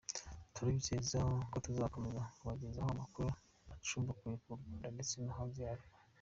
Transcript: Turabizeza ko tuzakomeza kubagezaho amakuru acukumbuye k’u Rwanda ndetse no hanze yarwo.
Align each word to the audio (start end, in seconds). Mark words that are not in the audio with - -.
Turabizeza 0.53 1.19
ko 1.51 1.55
tuzakomeza 1.65 2.21
kubagezaho 2.37 2.89
amakuru 2.91 3.27
acukumbuye 3.73 4.35
k’u 4.41 4.43
Rwanda 4.59 4.87
ndetse 4.95 5.13
no 5.25 5.33
hanze 5.39 5.61
yarwo. 5.67 5.87